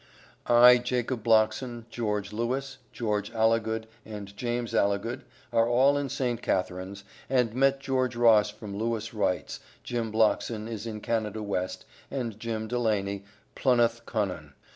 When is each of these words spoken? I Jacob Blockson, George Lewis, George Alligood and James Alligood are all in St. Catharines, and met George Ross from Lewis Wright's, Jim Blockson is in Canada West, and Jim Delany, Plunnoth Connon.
I 0.47 0.79
Jacob 0.79 1.23
Blockson, 1.23 1.85
George 1.91 2.33
Lewis, 2.33 2.79
George 2.91 3.31
Alligood 3.35 3.85
and 4.03 4.35
James 4.35 4.73
Alligood 4.73 5.21
are 5.53 5.69
all 5.69 5.95
in 5.95 6.09
St. 6.09 6.41
Catharines, 6.41 7.03
and 7.29 7.53
met 7.53 7.79
George 7.79 8.15
Ross 8.15 8.49
from 8.49 8.75
Lewis 8.75 9.13
Wright's, 9.13 9.59
Jim 9.83 10.11
Blockson 10.11 10.67
is 10.67 10.87
in 10.87 11.01
Canada 11.01 11.43
West, 11.43 11.85
and 12.09 12.39
Jim 12.39 12.67
Delany, 12.67 13.25
Plunnoth 13.53 14.03
Connon. 14.07 14.53